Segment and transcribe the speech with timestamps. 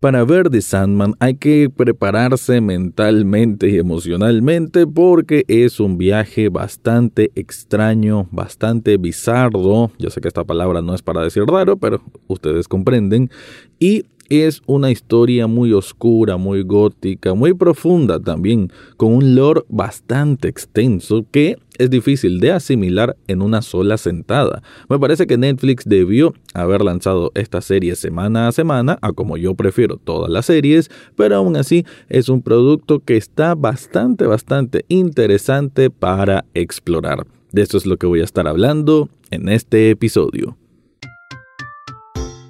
[0.00, 7.32] Para ver The Sandman hay que prepararse mentalmente y emocionalmente porque es un viaje bastante
[7.34, 9.90] extraño, bastante bizarro.
[9.98, 13.28] Yo sé que esta palabra no es para decir raro, pero ustedes comprenden.
[13.80, 20.48] Y es una historia muy oscura, muy gótica, muy profunda también, con un lore bastante
[20.48, 24.62] extenso que es difícil de asimilar en una sola sentada.
[24.88, 29.54] Me parece que Netflix debió haber lanzado esta serie semana a semana, a como yo
[29.54, 35.90] prefiero todas las series, pero aún así es un producto que está bastante, bastante interesante
[35.90, 37.26] para explorar.
[37.52, 40.56] De esto es lo que voy a estar hablando en este episodio.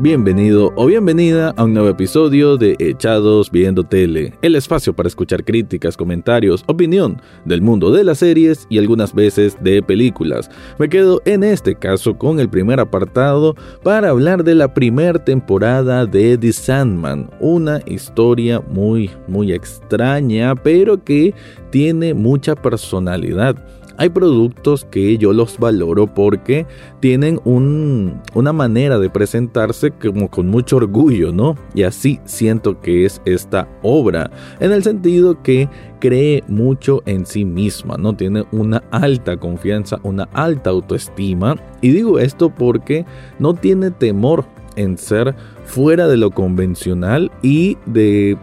[0.00, 5.44] Bienvenido o bienvenida a un nuevo episodio de Echados Viendo Tele, el espacio para escuchar
[5.44, 10.50] críticas, comentarios, opinión del mundo de las series y algunas veces de películas.
[10.80, 16.06] Me quedo en este caso con el primer apartado para hablar de la primera temporada
[16.06, 21.32] de The Sandman, una historia muy, muy extraña, pero que
[21.70, 23.56] tiene mucha personalidad
[23.96, 26.66] hay productos que yo los valoro porque
[27.00, 31.56] tienen una manera de presentarse como con mucho orgullo, ¿no?
[31.74, 35.68] Y así siento que es esta obra, en el sentido que
[36.00, 38.14] cree mucho en sí misma, ¿no?
[38.14, 41.56] Tiene una alta confianza, una alta autoestima.
[41.80, 43.06] Y digo esto porque
[43.38, 44.44] no tiene temor
[44.76, 45.34] en ser
[45.64, 48.36] fuera de lo convencional y de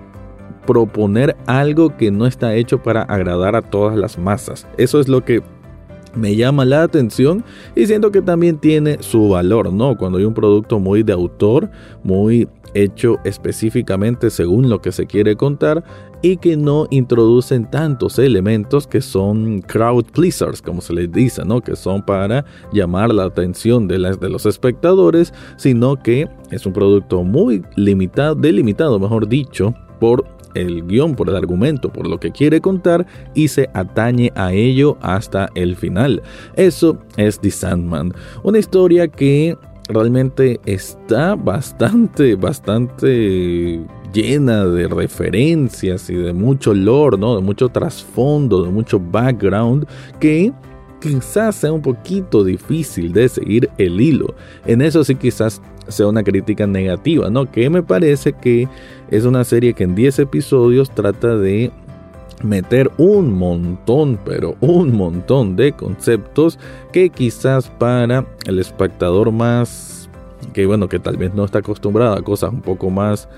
[0.66, 4.68] proponer algo que no está hecho para agradar a todas las masas.
[4.78, 5.42] Eso es lo que
[6.16, 7.44] me llama la atención
[7.76, 9.98] y siento que también tiene su valor, ¿no?
[9.98, 11.70] Cuando hay un producto muy de autor,
[12.04, 15.84] muy hecho específicamente según lo que se quiere contar
[16.22, 21.62] y que no introducen tantos elementos que son crowd pleasers, como se les dice, ¿no?
[21.62, 26.74] Que son para llamar la atención de, las, de los espectadores, sino que es un
[26.74, 30.26] producto muy limitado, delimitado, mejor dicho, por
[30.56, 34.98] el guion, por el argumento, por lo que quiere contar y se atañe a ello
[35.02, 36.22] hasta el final.
[36.56, 38.14] Eso es The Sandman,
[38.44, 39.58] una historia que
[39.90, 43.82] realmente está bastante, bastante
[44.14, 47.36] llena de referencias y de mucho lore, ¿no?
[47.36, 49.86] De mucho trasfondo, de mucho background
[50.20, 50.52] que
[51.02, 54.36] quizás sea un poquito difícil de seguir el hilo.
[54.66, 57.50] En eso sí quizás sea una crítica negativa, ¿no?
[57.50, 58.68] Que me parece que
[59.10, 61.72] es una serie que en 10 episodios trata de
[62.44, 66.58] meter un montón, pero un montón de conceptos
[66.92, 70.02] que quizás para el espectador más
[70.54, 73.30] que bueno, que tal vez no está acostumbrado a cosas un poco más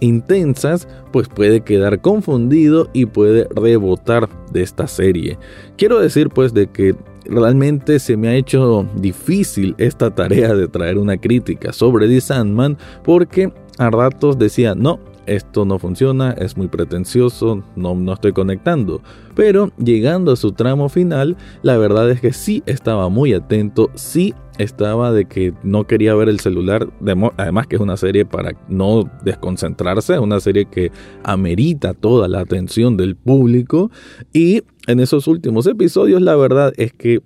[0.00, 5.38] intensas, pues puede quedar confundido y puede rebotar de esta serie.
[5.76, 6.94] Quiero decir pues de que
[7.28, 12.78] realmente se me ha hecho difícil esta tarea de traer una crítica sobre The Sandman
[13.04, 19.02] porque a ratos decía, no, esto no funciona, es muy pretencioso, no, no estoy conectando.
[19.34, 24.34] Pero llegando a su tramo final, la verdad es que sí estaba muy atento, sí
[24.58, 26.88] estaba de que no quería ver el celular,
[27.36, 30.90] además que es una serie para no desconcentrarse, es una serie que
[31.22, 33.90] amerita toda la atención del público
[34.32, 37.20] y en esos últimos episodios la verdad es que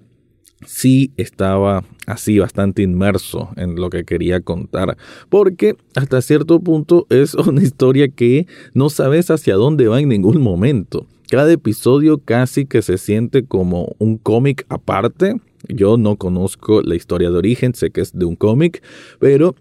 [0.67, 4.97] sí estaba así bastante inmerso en lo que quería contar,
[5.29, 10.41] porque hasta cierto punto es una historia que no sabes hacia dónde va en ningún
[10.41, 11.07] momento.
[11.31, 15.37] Cada episodio casi que se siente como un cómic aparte.
[15.69, 18.83] Yo no conozco la historia de origen, sé que es de un cómic,
[19.19, 19.55] pero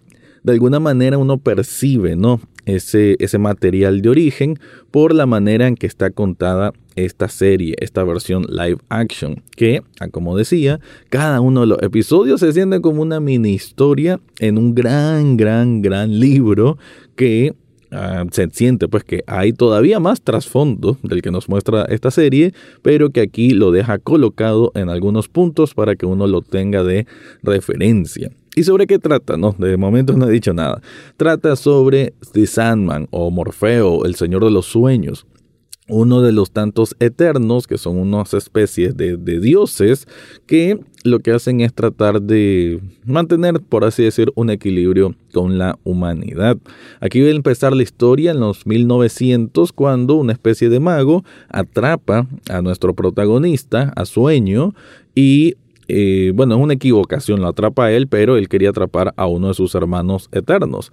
[0.44, 2.42] de alguna manera uno percibe, ¿no?
[2.66, 4.60] Ese, ese material de origen
[4.92, 10.10] por la manera en que está contada esta serie, esta versión live action, que, ah,
[10.10, 10.80] como decía,
[11.10, 15.82] cada uno de los episodios se siente como una mini historia en un gran, gran,
[15.82, 16.78] gran libro
[17.16, 17.56] que
[17.92, 22.54] ah, se siente pues que hay todavía más trasfondo del que nos muestra esta serie,
[22.82, 27.08] pero que aquí lo deja colocado en algunos puntos para que uno lo tenga de
[27.44, 28.32] referencia.
[28.56, 29.38] ¿Y sobre qué trata?
[29.38, 30.82] No, de momento no he dicho nada.
[31.16, 35.26] Trata sobre The Sandman o Morfeo, el Señor de los Sueños,
[35.88, 40.08] uno de los tantos eternos, que son unas especies de, dioses,
[40.48, 45.80] que lo que hacen es tratar de mantener, por así decir, un equilibrio con la
[45.84, 46.58] humanidad.
[47.00, 52.28] Aquí va a empezar la historia en los 1900, cuando una especie de mago atrapa
[52.50, 54.74] a nuestro protagonista a sueño
[55.16, 55.56] y
[55.94, 59.50] eh, bueno, es una equivocación, lo atrapa a él, pero él quería atrapar a uno
[59.50, 60.92] de sus hermanos eternos,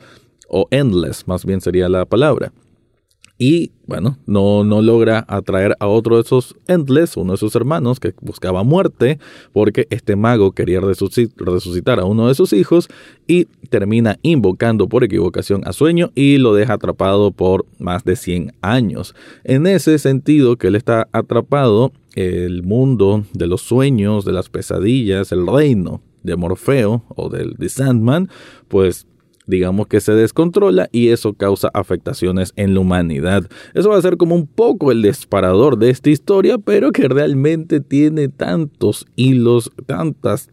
[0.49, 2.53] o endless, más bien sería la palabra
[3.38, 8.00] y bueno, no, no logra atraer a otro de esos Endless, uno de sus hermanos
[8.00, 9.20] que buscaba muerte,
[9.52, 12.88] porque este mago quería resucitar a uno de sus hijos
[13.29, 18.55] y termina invocando por equivocación a Sueño y lo deja atrapado por más de 100
[18.61, 19.14] años.
[19.44, 25.31] En ese sentido que él está atrapado, el mundo de los sueños, de las pesadillas,
[25.31, 28.29] el reino de Morfeo o del de Sandman,
[28.67, 29.06] pues
[29.49, 33.49] digamos que se descontrola y eso causa afectaciones en la humanidad.
[33.75, 37.81] Eso va a ser como un poco el disparador de esta historia, pero que realmente
[37.81, 40.50] tiene tantos hilos, tantas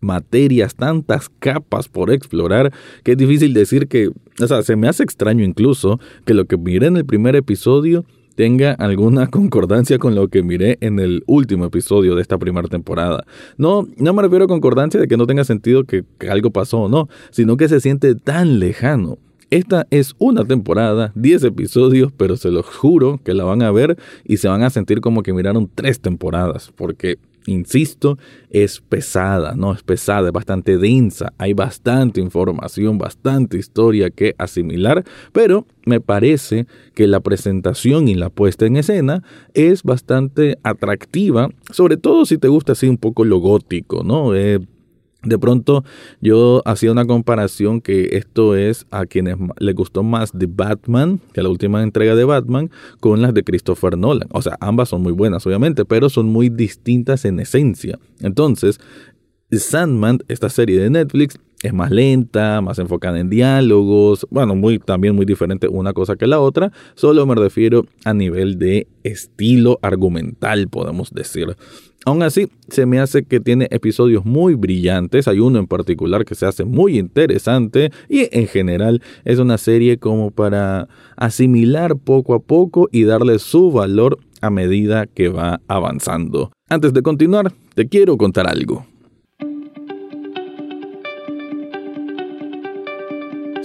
[0.00, 2.72] materias, tantas capas por explorar,
[3.04, 6.56] que es difícil decir que, o sea, se me hace extraño incluso que lo que
[6.56, 8.04] miré en el primer episodio
[8.38, 13.24] tenga alguna concordancia con lo que miré en el último episodio de esta primera temporada.
[13.56, 16.88] No, no me refiero a concordancia de que no tenga sentido que, algo pasó o
[16.88, 19.18] no, sino que se siente tan lejano.
[19.50, 23.96] Esta es una temporada, 10 episodios, pero se los juro que la van a ver
[24.24, 27.18] y se van a sentir como que miraron tres temporadas, porque
[27.48, 28.18] insisto,
[28.50, 29.72] es pesada, ¿no?
[29.72, 36.66] Es pesada, es bastante densa, hay bastante información, bastante historia que asimilar, pero me parece
[36.94, 39.22] que la presentación y la puesta en escena
[39.54, 44.34] es bastante atractiva, sobre todo si te gusta así un poco lo gótico, ¿no?
[44.34, 44.60] Eh,
[45.22, 45.84] de pronto
[46.20, 51.42] yo hacía una comparación que esto es a quienes les gustó más de Batman, que
[51.42, 52.70] la última entrega de Batman,
[53.00, 54.28] con las de Christopher Nolan.
[54.32, 57.98] O sea, ambas son muy buenas, obviamente, pero son muy distintas en esencia.
[58.20, 58.80] Entonces,
[59.50, 65.14] Sandman, esta serie de Netflix, es más lenta, más enfocada en diálogos, bueno, muy, también
[65.14, 70.68] muy diferente una cosa que la otra, solo me refiero a nivel de estilo argumental,
[70.68, 71.56] podemos decir.
[72.04, 76.36] Aún así, se me hace que tiene episodios muy brillantes, hay uno en particular que
[76.36, 82.40] se hace muy interesante y en general es una serie como para asimilar poco a
[82.40, 86.52] poco y darle su valor a medida que va avanzando.
[86.68, 88.86] Antes de continuar, te quiero contar algo.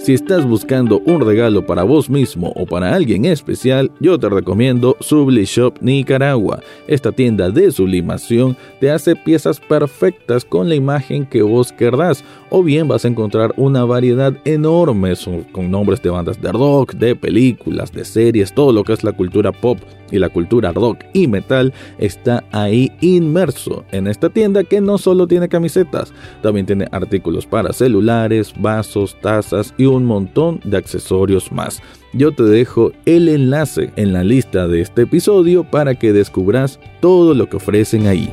[0.04, 4.98] Si estás buscando un regalo para vos mismo o para alguien especial, yo te recomiendo
[5.00, 6.60] Subli Shop Nicaragua.
[6.86, 12.62] Esta tienda de sublimación te hace piezas perfectas con la imagen que vos querrás, o
[12.62, 15.14] bien vas a encontrar una variedad enorme
[15.52, 19.12] con nombres de bandas de rock, de películas, de series, todo lo que es la
[19.12, 19.78] cultura pop
[20.14, 25.26] y la cultura rock y metal está ahí inmerso en esta tienda que no solo
[25.26, 26.12] tiene camisetas,
[26.42, 31.82] también tiene artículos para celulares, vasos, tazas y un montón de accesorios más.
[32.12, 37.34] Yo te dejo el enlace en la lista de este episodio para que descubras todo
[37.34, 38.30] lo que ofrecen ahí.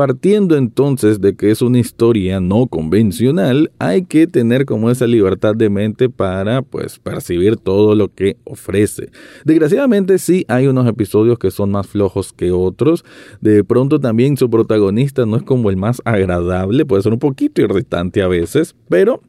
[0.00, 5.54] Partiendo entonces de que es una historia no convencional, hay que tener como esa libertad
[5.54, 9.10] de mente para pues percibir todo lo que ofrece.
[9.44, 13.04] Desgraciadamente sí hay unos episodios que son más flojos que otros.
[13.42, 17.60] De pronto también su protagonista no es como el más agradable, puede ser un poquito
[17.60, 19.20] irritante a veces, pero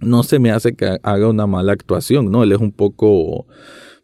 [0.00, 2.42] no se me hace que haga una mala actuación, ¿no?
[2.42, 3.44] Él es un poco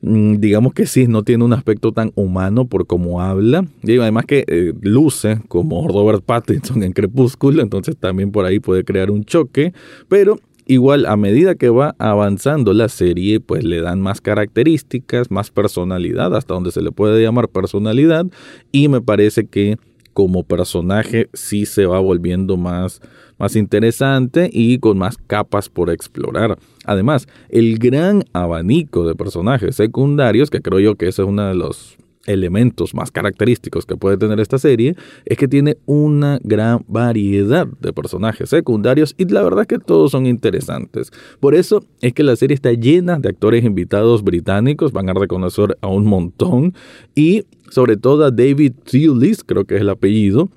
[0.03, 3.65] digamos que sí, no tiene un aspecto tan humano por cómo habla.
[3.83, 8.85] Y además que eh, luce como Robert Pattinson en Crepúsculo, entonces también por ahí puede
[8.85, 9.73] crear un choque.
[10.09, 15.51] Pero igual a medida que va avanzando la serie, pues le dan más características, más
[15.51, 18.27] personalidad, hasta donde se le puede llamar personalidad.
[18.73, 19.79] Y me parece que
[20.13, 23.01] como personaje sí se va volviendo más
[23.39, 26.57] más interesante y con más capas por explorar.
[26.85, 31.55] Además, el gran abanico de personajes secundarios, que creo yo que ese es uno de
[31.57, 37.67] los elementos más característicos que puede tener esta serie es que tiene una gran variedad
[37.67, 41.11] de personajes secundarios y la verdad es que todos son interesantes.
[41.41, 45.77] Por eso es que la serie está llena de actores invitados británicos, van a reconocer
[45.81, 46.75] a un montón
[47.15, 50.51] y sobre todo a David Thewlis, creo que es el apellido,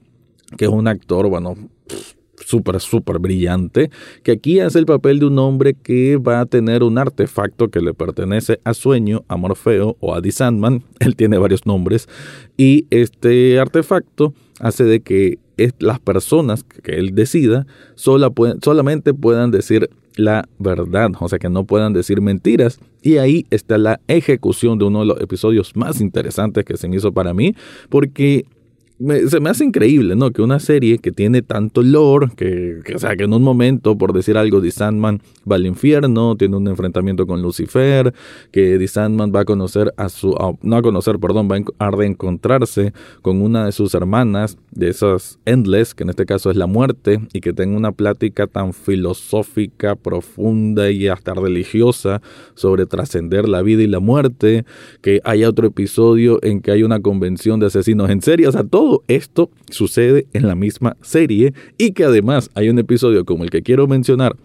[0.58, 1.56] que es un actor, bueno,
[2.46, 3.90] súper, súper brillante,
[4.22, 7.80] que aquí hace el papel de un hombre que va a tener un artefacto que
[7.80, 12.10] le pertenece a Sueño, a Morfeo o a The Sandman, él tiene varios nombres,
[12.58, 15.40] y este artefacto hace de que
[15.80, 21.94] las personas que él decida solamente puedan decir la verdad, o sea que no puedan
[21.94, 22.80] decir mentiras.
[23.02, 26.96] Y ahí está la ejecución de uno de los episodios más interesantes que se me
[26.98, 27.56] hizo para mí,
[27.90, 28.46] porque
[28.98, 30.32] se me hace increíble, ¿no?
[30.32, 34.14] Que una serie que tiene tanto lore, que, o sea, que en un momento, por
[34.14, 38.14] decir algo, The Sandman va al infierno, tiene un enfrentamiento con Lucifer,
[38.52, 42.94] que The Sandman va a conocer a su, no a conocer, perdón, va a reencontrarse
[43.22, 47.20] con una de sus hermanas, de esas Endless, que en este caso es la muerte,
[47.34, 52.22] y que tenga una plática tan filosófica, profunda y hasta religiosa
[52.54, 54.64] sobre trascender la vida y la muerte,
[55.02, 58.64] que haya otro episodio en que hay una convención de asesinos en serie, o sea,
[58.64, 63.44] todo todo esto sucede en la misma serie y que además hay un episodio como
[63.44, 64.36] el que quiero mencionar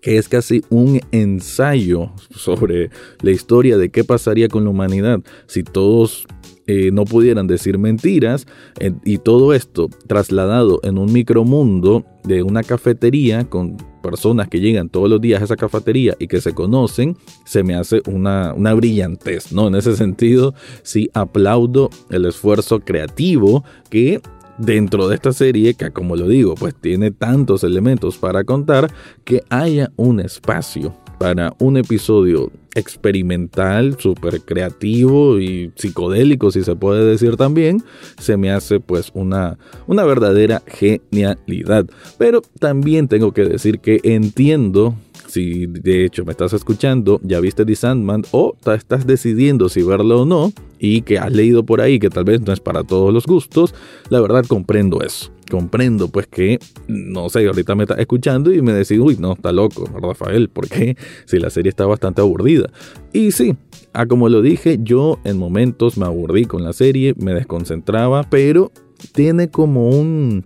[0.00, 2.90] que es casi un ensayo sobre
[3.20, 6.24] la historia de qué pasaría con la humanidad si todos
[6.68, 8.46] eh, no pudieran decir mentiras
[8.78, 14.90] eh, y todo esto trasladado en un micromundo de una cafetería con personas que llegan
[14.90, 18.74] todos los días a esa cafetería y que se conocen, se me hace una, una
[18.74, 19.68] brillantez, ¿no?
[19.68, 24.20] En ese sentido, sí aplaudo el esfuerzo creativo que
[24.58, 28.92] dentro de esta serie, que como lo digo, pues tiene tantos elementos para contar,
[29.24, 37.04] que haya un espacio para un episodio experimental, súper creativo y psicodélico, si se puede
[37.04, 37.82] decir también,
[38.18, 41.86] se me hace pues una, una verdadera genialidad.
[42.18, 44.96] Pero también tengo que decir que entiendo
[45.34, 50.22] si de hecho me estás escuchando, ya viste The Sandman o estás decidiendo si verlo
[50.22, 53.12] o no y que has leído por ahí que tal vez no es para todos
[53.12, 53.74] los gustos,
[54.10, 55.33] la verdad comprendo eso.
[55.54, 56.58] Comprendo pues que,
[56.88, 60.96] no sé, ahorita me estás escuchando y me decís, uy, no, está loco, Rafael, porque
[61.26, 62.66] si la serie está bastante aburrida.
[63.12, 63.54] Y sí,
[63.92, 68.72] a como lo dije, yo en momentos me aburrí con la serie, me desconcentraba, pero
[69.12, 70.44] tiene como un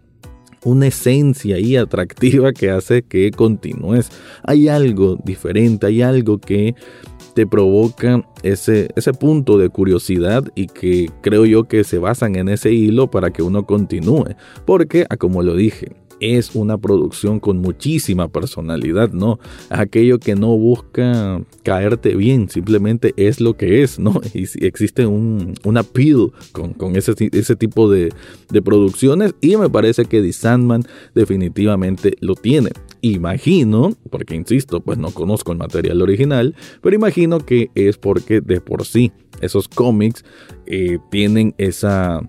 [0.62, 4.10] una esencia ahí atractiva que hace que continúes.
[4.42, 6.74] Hay algo diferente, hay algo que
[7.38, 12.48] te provoca ese, ese punto de curiosidad y que creo yo que se basan en
[12.48, 14.34] ese hilo para que uno continúe.
[14.64, 19.38] Porque, como lo dije, es una producción con muchísima personalidad, ¿no?
[19.70, 24.20] Aquello que no busca caerte bien, simplemente es lo que es, ¿no?
[24.34, 28.12] Y existe un, un appeal con, con ese, ese, tipo de,
[28.50, 30.82] de, producciones y me parece que The Sandman
[31.14, 32.70] definitivamente lo tiene.
[33.00, 38.60] Imagino, porque insisto, pues no conozco el material original, pero imagino que es porque de
[38.60, 40.24] por sí esos cómics
[40.66, 42.28] eh, tienen esa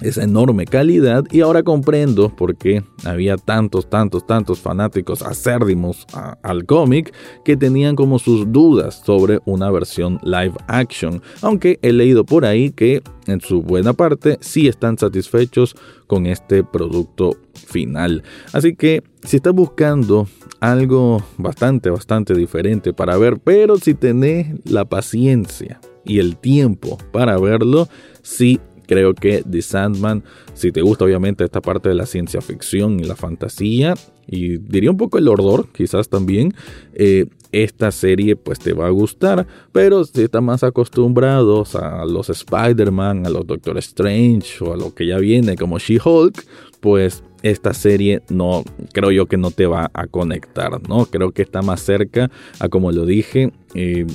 [0.00, 6.06] esa enorme calidad y ahora comprendo por qué había tantos, tantos, tantos fanáticos acérdimos
[6.42, 12.24] al cómic que tenían como sus dudas sobre una versión live action, aunque he leído
[12.24, 15.74] por ahí que en su buena parte sí están satisfechos
[16.06, 18.22] con este producto final.
[18.52, 20.28] Así que si estás buscando
[20.60, 27.38] algo bastante, bastante diferente para ver, pero si tenés la paciencia y el tiempo para
[27.38, 27.88] verlo,
[28.22, 30.22] sí Creo que The Sandman,
[30.54, 33.94] si te gusta obviamente esta parte de la ciencia ficción y la fantasía,
[34.26, 36.54] y diría un poco el horror, quizás también,
[36.94, 42.28] eh, esta serie pues te va a gustar, pero si estás más acostumbrados a los
[42.28, 46.44] Spider-Man, a los Doctor Strange o a lo que ya viene como She-Hulk,
[46.80, 51.06] pues esta serie no creo yo que no te va a conectar, ¿no?
[51.06, 53.52] Creo que está más cerca a como lo dije.
[53.74, 54.06] Eh,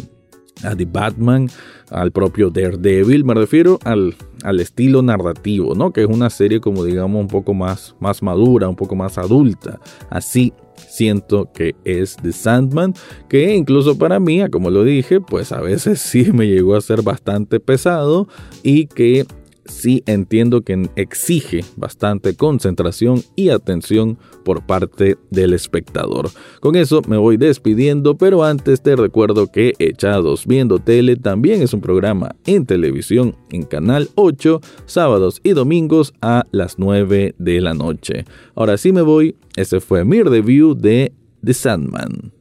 [0.63, 1.49] a The Batman,
[1.89, 5.91] al propio Daredevil, me refiero al, al, estilo narrativo, ¿no?
[5.91, 9.79] Que es una serie como digamos un poco más, más madura, un poco más adulta.
[10.09, 12.93] Así siento que es The Sandman,
[13.29, 17.01] que incluso para mí, como lo dije, pues a veces sí me llegó a ser
[17.01, 18.27] bastante pesado
[18.63, 19.25] y que
[19.65, 26.29] sí entiendo que exige bastante concentración y atención por parte del espectador.
[26.59, 31.73] Con eso me voy despidiendo, pero antes te recuerdo que Echados Viendo Tele también es
[31.73, 37.73] un programa en televisión en Canal 8, sábados y domingos a las 9 de la
[37.73, 38.25] noche.
[38.55, 41.13] Ahora sí me voy, ese fue mi review de
[41.43, 42.40] The Sandman.